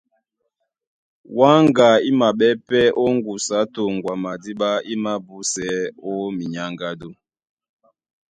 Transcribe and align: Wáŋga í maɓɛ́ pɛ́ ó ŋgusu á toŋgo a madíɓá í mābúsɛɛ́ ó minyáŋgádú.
Wáŋga 1.37 1.87
í 2.09 2.11
maɓɛ́ 2.19 2.51
pɛ́ 2.67 2.83
ó 3.01 3.05
ŋgusu 3.15 3.51
á 3.61 3.63
toŋgo 3.73 4.09
a 4.15 4.21
madíɓá 4.23 4.69
í 4.91 4.95
mābúsɛɛ́ 5.03 5.91
ó 6.09 6.11
minyáŋgádú. 6.37 7.09